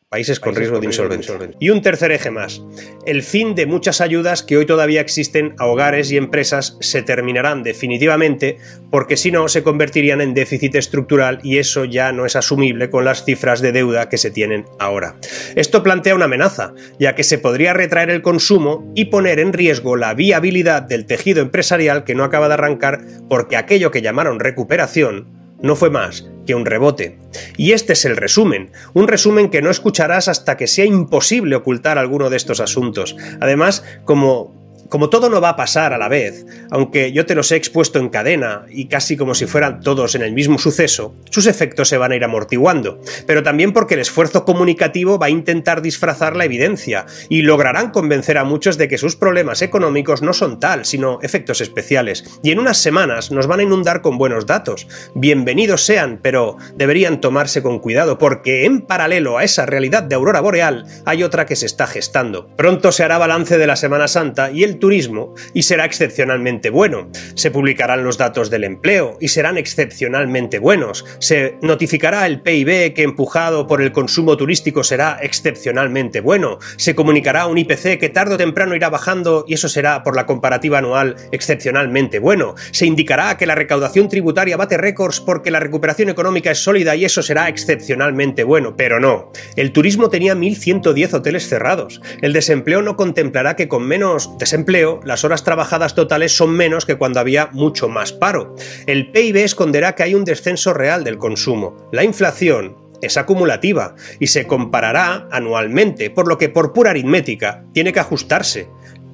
países 0.09 0.39
con 0.39 0.55
riesgo 0.55 0.79
de 0.79 0.87
insolvencia. 0.87 1.35
Y 1.59 1.69
un 1.69 1.83
tercer 1.83 2.11
eje 2.11 2.31
más. 2.31 2.63
El 3.05 3.21
fin 3.21 3.53
de 3.53 3.67
muchas 3.67 4.01
ayudas 4.01 4.41
que 4.41 4.57
hoy 4.57 4.65
todavía 4.65 5.01
existen 5.01 5.53
a 5.59 5.67
hogares 5.67 6.11
y 6.11 6.17
empresas 6.17 6.77
se 6.79 7.03
terminarán 7.03 7.61
definitivamente 7.61 8.57
porque 8.89 9.17
si 9.17 9.31
no 9.31 9.47
se 9.47 9.61
convertirían 9.61 10.19
en 10.19 10.33
déficit 10.33 10.73
estructural 10.73 11.39
y 11.43 11.59
eso 11.59 11.85
ya 11.85 12.11
no 12.11 12.25
es 12.25 12.35
asumible 12.35 12.89
con 12.89 13.05
las 13.05 13.23
cifras 13.23 13.61
de 13.61 13.71
deuda 13.71 14.09
que 14.09 14.17
se 14.17 14.31
tienen 14.31 14.65
ahora. 14.79 15.15
Esto 15.53 15.83
plantea 15.83 16.15
una 16.15 16.25
amenaza, 16.25 16.73
ya 16.97 17.13
que 17.13 17.23
se 17.23 17.37
podría 17.37 17.73
retraer 17.73 18.09
el 18.09 18.23
consumo 18.23 18.91
y 18.95 19.05
poner 19.05 19.39
en 19.39 19.53
riesgo 19.53 19.95
la 19.95 20.15
viabilidad 20.15 20.81
del 20.81 21.05
tejido 21.05 21.43
empresarial 21.43 22.03
que 22.03 22.15
no 22.15 22.23
acaba 22.23 22.47
de 22.47 22.55
arrancar 22.55 23.01
porque 23.29 23.57
aquello 23.57 23.91
que 23.91 24.01
llamaron 24.01 24.39
recuperación 24.39 25.37
no 25.61 25.75
fue 25.75 25.89
más 25.89 26.27
que 26.45 26.55
un 26.55 26.65
rebote. 26.65 27.17
Y 27.57 27.73
este 27.73 27.93
es 27.93 28.05
el 28.05 28.17
resumen, 28.17 28.71
un 28.93 29.07
resumen 29.07 29.49
que 29.49 29.61
no 29.61 29.69
escucharás 29.69 30.27
hasta 30.27 30.57
que 30.57 30.67
sea 30.67 30.85
imposible 30.85 31.55
ocultar 31.55 31.97
alguno 31.97 32.29
de 32.29 32.37
estos 32.37 32.59
asuntos. 32.59 33.15
Además, 33.39 33.83
como 34.05 34.58
como 34.89 35.09
todo 35.09 35.29
no 35.29 35.39
va 35.39 35.49
a 35.49 35.55
pasar 35.55 35.93
a 35.93 35.97
la 35.97 36.09
vez, 36.09 36.45
aunque 36.71 37.11
yo 37.11 37.25
te 37.25 37.35
los 37.35 37.51
he 37.51 37.55
expuesto 37.55 37.99
en 37.99 38.09
cadena 38.09 38.65
y 38.69 38.87
casi 38.87 39.15
como 39.15 39.35
si 39.35 39.45
fueran 39.45 39.81
todos 39.81 40.15
en 40.15 40.23
el 40.23 40.33
mismo 40.33 40.57
suceso, 40.57 41.15
sus 41.29 41.45
efectos 41.45 41.87
se 41.87 41.97
van 41.97 42.11
a 42.11 42.15
ir 42.15 42.23
amortiguando, 42.23 42.99
pero 43.25 43.43
también 43.43 43.71
porque 43.71 43.93
el 43.93 44.01
esfuerzo 44.01 44.45
comunicativo 44.45 45.19
va 45.19 45.27
a 45.27 45.31
intentar 45.31 45.81
disfrazar 45.81 46.35
la 46.35 46.45
evidencia 46.45 47.05
y 47.29 47.43
lograrán 47.43 47.91
convencer 47.91 48.37
a 48.37 48.43
muchos 48.43 48.77
de 48.77 48.87
que 48.87 48.97
sus 48.97 49.15
problemas 49.15 49.61
económicos 49.61 50.21
no 50.21 50.33
son 50.33 50.59
tal, 50.59 50.85
sino 50.85 51.19
efectos 51.21 51.61
especiales, 51.61 52.39
y 52.43 52.51
en 52.51 52.59
unas 52.59 52.77
semanas 52.77 53.31
nos 53.31 53.47
van 53.47 53.59
a 53.59 53.63
inundar 53.63 54.01
con 54.01 54.17
buenos 54.17 54.45
datos. 54.45 54.87
Bienvenidos 55.13 55.83
sean, 55.85 56.19
pero 56.21 56.57
deberían 56.75 57.21
tomarse 57.21 57.61
con 57.61 57.79
cuidado 57.79 58.17
porque 58.17 58.65
en 58.65 58.81
paralelo 58.81 59.37
a 59.37 59.43
esa 59.43 59.65
realidad 59.65 60.03
de 60.03 60.15
aurora 60.15 60.41
boreal 60.41 60.85
hay 61.05 61.23
otra 61.23 61.45
que 61.45 61.55
se 61.55 61.67
está 61.67 61.85
gestando. 61.85 62.47
Pronto 62.55 62.91
se 62.91 63.03
hará 63.03 63.17
balance 63.17 63.57
de 63.57 63.67
la 63.67 63.75
Semana 63.75 64.07
Santa 64.07 64.51
y 64.51 64.63
el 64.63 64.78
turismo 64.79 65.33
y 65.53 65.63
será 65.63 65.85
excepcionalmente 65.85 66.69
bueno. 66.69 67.09
Se 67.35 67.51
publicarán 67.51 68.03
los 68.03 68.17
datos 68.17 68.49
del 68.49 68.63
empleo 68.63 69.17
y 69.19 69.27
serán 69.27 69.57
excepcionalmente 69.57 70.59
buenos. 70.59 71.05
Se 71.19 71.57
notificará 71.61 72.25
el 72.25 72.41
PIB 72.41 72.93
que 72.93 73.03
empujado 73.03 73.67
por 73.67 73.81
el 73.81 73.91
consumo 73.91 74.37
turístico 74.37 74.83
será 74.83 75.19
excepcionalmente 75.21 76.21
bueno. 76.21 76.59
Se 76.77 76.95
comunicará 76.95 77.47
un 77.47 77.57
IPC 77.57 77.99
que 77.99 78.09
tarde 78.09 78.35
o 78.35 78.37
temprano 78.37 78.75
irá 78.75 78.89
bajando 78.89 79.45
y 79.47 79.53
eso 79.53 79.69
será 79.69 80.03
por 80.03 80.15
la 80.15 80.25
comparativa 80.25 80.79
anual 80.79 81.15
excepcionalmente 81.31 82.19
bueno. 82.19 82.55
Se 82.71 82.85
indicará 82.85 83.37
que 83.37 83.45
la 83.45 83.55
recaudación 83.55 84.09
tributaria 84.09 84.57
bate 84.57 84.77
récords 84.77 85.19
porque 85.19 85.51
la 85.51 85.59
recuperación 85.59 86.09
económica 86.09 86.51
es 86.51 86.59
sólida 86.63 86.95
y 86.95 87.05
eso 87.05 87.21
será 87.21 87.49
excepcionalmente 87.49 88.43
bueno. 88.43 88.75
Pero 88.75 88.99
no. 88.99 89.31
El 89.55 89.71
turismo 89.71 90.09
tenía 90.09 90.35
1.110 90.35 91.13
hoteles 91.13 91.47
cerrados. 91.47 92.01
El 92.21 92.33
desempleo 92.33 92.81
no 92.81 92.95
contemplará 92.95 93.55
que 93.55 93.67
con 93.67 93.83
menos 93.85 94.37
desempleo 94.37 94.68
las 94.69 95.23
horas 95.23 95.43
trabajadas 95.43 95.95
totales 95.95 96.35
son 96.35 96.51
menos 96.51 96.85
que 96.85 96.95
cuando 96.95 97.19
había 97.19 97.49
mucho 97.51 97.89
más 97.89 98.13
paro. 98.13 98.55
El 98.85 99.11
PIB 99.11 99.37
esconderá 99.37 99.95
que 99.95 100.03
hay 100.03 100.13
un 100.13 100.25
descenso 100.25 100.73
real 100.73 101.03
del 101.03 101.17
consumo. 101.17 101.75
La 101.91 102.03
inflación 102.03 102.77
es 103.01 103.17
acumulativa 103.17 103.95
y 104.19 104.27
se 104.27 104.45
comparará 104.45 105.27
anualmente, 105.31 106.09
por 106.09 106.27
lo 106.27 106.37
que 106.37 106.49
por 106.49 106.73
pura 106.73 106.91
aritmética 106.91 107.65
tiene 107.73 107.93
que 107.93 107.99
ajustarse. 107.99 108.69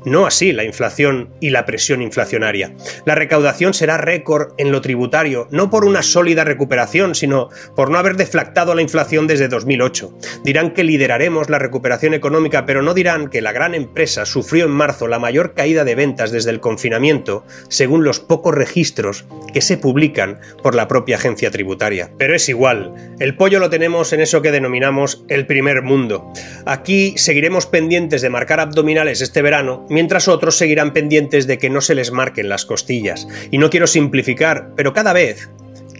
No 0.05 0.25
así 0.25 0.53
la 0.53 0.63
inflación 0.63 1.29
y 1.39 1.49
la 1.49 1.65
presión 1.65 2.01
inflacionaria. 2.01 2.73
La 3.05 3.15
recaudación 3.15 3.73
será 3.73 3.97
récord 3.97 4.53
en 4.57 4.71
lo 4.71 4.81
tributario, 4.81 5.47
no 5.51 5.69
por 5.69 5.83
una 5.83 6.03
sólida 6.03 6.43
recuperación, 6.43 7.15
sino 7.15 7.49
por 7.75 7.89
no 7.89 7.97
haber 7.97 8.15
deflactado 8.15 8.75
la 8.75 8.81
inflación 8.81 9.27
desde 9.27 9.47
2008. 9.47 10.17
Dirán 10.43 10.71
que 10.71 10.83
lideraremos 10.83 11.49
la 11.49 11.59
recuperación 11.59 12.13
económica, 12.13 12.65
pero 12.65 12.81
no 12.81 12.93
dirán 12.93 13.29
que 13.29 13.41
la 13.41 13.51
gran 13.51 13.73
empresa 13.73 14.25
sufrió 14.25 14.65
en 14.65 14.71
marzo 14.71 15.07
la 15.07 15.19
mayor 15.19 15.53
caída 15.53 15.83
de 15.83 15.95
ventas 15.95 16.31
desde 16.31 16.51
el 16.51 16.59
confinamiento, 16.59 17.45
según 17.67 18.03
los 18.03 18.19
pocos 18.19 18.53
registros 18.53 19.25
que 19.53 19.61
se 19.61 19.77
publican 19.77 20.39
por 20.61 20.75
la 20.75 20.87
propia 20.87 21.17
agencia 21.17 21.51
tributaria. 21.51 22.11
Pero 22.17 22.35
es 22.35 22.47
igual, 22.49 22.93
el 23.19 23.35
pollo 23.35 23.59
lo 23.59 23.69
tenemos 23.69 24.13
en 24.13 24.21
eso 24.21 24.41
que 24.41 24.51
denominamos 24.51 25.25
el 25.29 25.47
primer 25.47 25.81
mundo. 25.81 26.31
Aquí 26.65 27.13
seguiremos 27.17 27.65
pendientes 27.65 28.21
de 28.21 28.29
marcar 28.29 28.59
abdominales 28.59 29.21
este 29.21 29.41
verano, 29.41 29.85
mientras 29.95 30.27
otros 30.27 30.57
seguirán 30.57 30.91
pendientes 30.91 31.47
de 31.47 31.57
que 31.57 31.69
no 31.69 31.79
se 31.79 31.95
les 31.95 32.11
marquen 32.11 32.49
las 32.49 32.65
costillas. 32.65 33.29
Y 33.49 33.59
no 33.59 33.69
quiero 33.69 33.87
simplificar, 33.87 34.73
pero 34.75 34.91
cada 34.91 35.13
vez 35.13 35.49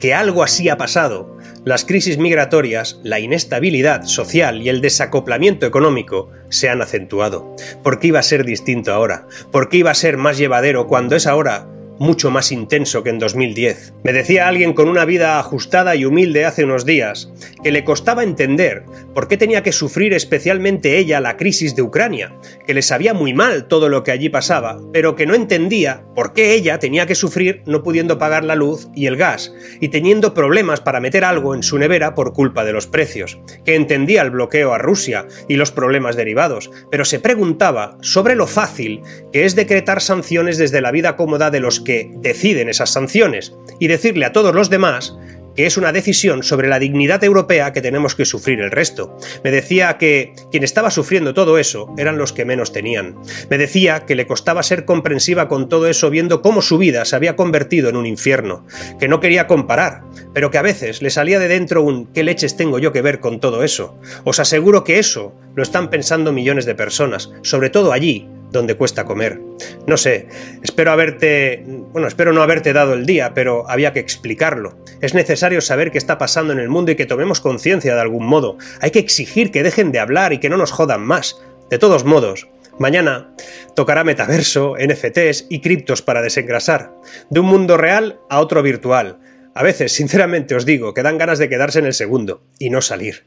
que 0.01 0.13
algo 0.13 0.43
así 0.43 0.67
ha 0.67 0.75
pasado, 0.75 1.37
las 1.63 1.85
crisis 1.85 2.17
migratorias, 2.17 2.99
la 3.03 3.21
inestabilidad 3.21 4.03
social 4.03 4.61
y 4.61 4.67
el 4.67 4.81
desacoplamiento 4.81 5.65
económico 5.65 6.29
se 6.49 6.67
han 6.67 6.81
acentuado. 6.81 7.55
¿Por 7.83 7.99
qué 7.99 8.07
iba 8.07 8.19
a 8.19 8.23
ser 8.23 8.43
distinto 8.43 8.93
ahora? 8.93 9.27
¿Por 9.49 9.69
qué 9.69 9.77
iba 9.77 9.91
a 9.91 9.95
ser 9.95 10.17
más 10.17 10.37
llevadero 10.37 10.87
cuando 10.87 11.15
es 11.15 11.25
ahora 11.25 11.69
mucho 11.99 12.31
más 12.31 12.51
intenso 12.51 13.03
que 13.03 13.09
en 13.09 13.19
2010. 13.19 13.93
Me 14.03 14.13
decía 14.13 14.47
alguien 14.47 14.73
con 14.73 14.89
una 14.89 15.05
vida 15.05 15.39
ajustada 15.39 15.95
y 15.95 16.05
humilde 16.05 16.45
hace 16.45 16.63
unos 16.63 16.85
días 16.85 17.31
que 17.63 17.71
le 17.71 17.83
costaba 17.83 18.23
entender 18.23 18.83
por 19.13 19.27
qué 19.27 19.37
tenía 19.37 19.63
que 19.63 19.71
sufrir 19.71 20.13
especialmente 20.13 20.97
ella 20.97 21.19
la 21.19 21.37
crisis 21.37 21.75
de 21.75 21.81
Ucrania, 21.81 22.35
que 22.65 22.73
le 22.73 22.81
sabía 22.81 23.13
muy 23.13 23.33
mal 23.33 23.67
todo 23.67 23.89
lo 23.89 24.03
que 24.03 24.11
allí 24.11 24.29
pasaba, 24.29 24.79
pero 24.93 25.15
que 25.15 25.25
no 25.25 25.35
entendía 25.35 26.05
por 26.15 26.33
qué 26.33 26.53
ella 26.53 26.79
tenía 26.79 27.05
que 27.05 27.15
sufrir 27.15 27.61
no 27.65 27.83
pudiendo 27.83 28.17
pagar 28.17 28.43
la 28.43 28.55
luz 28.55 28.87
y 28.95 29.07
el 29.07 29.17
gas, 29.17 29.53
y 29.79 29.89
teniendo 29.89 30.33
problemas 30.33 30.81
para 30.81 30.99
meter 30.99 31.23
algo 31.23 31.55
en 31.55 31.63
su 31.63 31.77
nevera 31.77 32.15
por 32.15 32.33
culpa 32.33 32.63
de 32.65 32.73
los 32.73 32.87
precios, 32.87 33.39
que 33.63 33.75
entendía 33.75 34.21
el 34.21 34.31
bloqueo 34.31 34.73
a 34.73 34.77
Rusia 34.77 35.27
y 35.47 35.55
los 35.55 35.71
problemas 35.71 36.15
derivados, 36.15 36.71
pero 36.91 37.05
se 37.05 37.19
preguntaba 37.19 37.97
sobre 38.01 38.35
lo 38.35 38.47
fácil 38.47 39.01
que 39.31 39.45
es 39.45 39.55
decretar 39.55 40.01
sanciones 40.01 40.57
desde 40.57 40.81
la 40.81 40.91
vida 40.91 41.15
cómoda 41.15 41.51
de 41.51 41.59
los 41.59 41.79
que 41.85 42.11
deciden 42.17 42.67
esas 42.67 42.89
sanciones 42.89 43.53
y 43.79 43.87
decirle 43.87 44.25
a 44.25 44.33
todos 44.33 44.53
los 44.53 44.69
demás 44.69 45.15
que 45.55 45.65
es 45.65 45.77
una 45.77 45.91
decisión 45.91 46.43
sobre 46.43 46.67
la 46.67 46.79
dignidad 46.79 47.23
europea 47.23 47.73
que 47.73 47.81
tenemos 47.81 48.15
que 48.15 48.25
sufrir 48.25 48.59
el 48.59 48.71
resto. 48.71 49.17
Me 49.43 49.51
decía 49.51 49.97
que 49.97 50.33
quien 50.51 50.63
estaba 50.63 50.91
sufriendo 50.91 51.33
todo 51.33 51.57
eso 51.57 51.93
eran 51.97 52.17
los 52.17 52.33
que 52.33 52.45
menos 52.45 52.73
tenían. 52.73 53.15
Me 53.49 53.57
decía 53.57 54.05
que 54.05 54.15
le 54.15 54.27
costaba 54.27 54.63
ser 54.63 54.85
comprensiva 54.85 55.47
con 55.47 55.69
todo 55.69 55.87
eso 55.87 56.09
viendo 56.09 56.41
cómo 56.41 56.61
su 56.61 56.77
vida 56.77 57.05
se 57.05 57.15
había 57.15 57.35
convertido 57.35 57.89
en 57.89 57.95
un 57.95 58.05
infierno, 58.05 58.65
que 58.99 59.07
no 59.07 59.19
quería 59.19 59.47
comparar, 59.47 60.01
pero 60.33 60.51
que 60.51 60.57
a 60.57 60.63
veces 60.63 61.01
le 61.01 61.09
salía 61.09 61.39
de 61.39 61.47
dentro 61.47 61.81
un 61.81 62.07
¿qué 62.07 62.23
leches 62.23 62.57
tengo 62.57 62.79
yo 62.79 62.91
que 62.91 63.01
ver 63.01 63.19
con 63.19 63.39
todo 63.39 63.63
eso? 63.63 63.97
Os 64.25 64.39
aseguro 64.39 64.83
que 64.83 64.99
eso 64.99 65.33
lo 65.55 65.63
están 65.63 65.89
pensando 65.89 66.33
millones 66.33 66.65
de 66.65 66.75
personas, 66.75 67.31
sobre 67.43 67.69
todo 67.69 67.93
allí, 67.93 68.27
donde 68.57 68.75
cuesta 68.75 69.05
comer. 69.05 69.39
No 69.87 69.97
sé, 69.97 70.27
espero 70.63 70.91
haberte, 70.91 71.63
bueno, 71.65 72.07
espero 72.07 72.33
no 72.33 72.41
haberte 72.41 72.73
dado 72.73 72.93
el 72.93 73.05
día, 73.05 73.33
pero 73.33 73.69
había 73.69 73.93
que 73.93 73.99
explicarlo. 73.99 74.77
Es 75.01 75.13
necesario 75.13 75.61
saber 75.61 75.91
qué 75.91 75.97
está 75.97 76.17
pasando 76.17 76.53
en 76.53 76.59
el 76.59 76.69
mundo 76.69 76.91
y 76.91 76.95
que 76.95 77.05
tomemos 77.05 77.41
conciencia 77.41 77.93
de 77.93 78.01
algún 78.01 78.25
modo. 78.25 78.57
Hay 78.81 78.91
que 78.91 78.99
exigir 78.99 79.51
que 79.51 79.63
dejen 79.63 79.91
de 79.91 79.99
hablar 79.99 80.33
y 80.33 80.39
que 80.39 80.49
no 80.49 80.57
nos 80.57 80.71
jodan 80.71 81.01
más. 81.01 81.39
De 81.69 81.77
todos 81.77 82.05
modos, 82.05 82.47
Mañana 82.77 83.33
tocará 83.73 84.03
metaverso, 84.03 84.75
NFTs 84.77 85.45
y 85.49 85.61
criptos 85.61 86.01
para 86.01 86.21
desengrasar, 86.21 86.91
de 87.29 87.39
un 87.39 87.45
mundo 87.45 87.77
real 87.77 88.19
a 88.29 88.41
otro 88.41 88.61
virtual. 88.61 89.17
A 89.53 89.63
veces, 89.63 89.93
sinceramente 89.93 90.55
os 90.55 90.65
digo, 90.65 90.93
que 90.93 91.01
dan 91.01 91.17
ganas 91.17 91.39
de 91.39 91.47
quedarse 91.47 91.79
en 91.79 91.85
el 91.85 91.93
segundo 91.93 92.43
y 92.59 92.69
no 92.69 92.81
salir. 92.81 93.23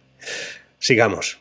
Sigamos. 0.78 1.40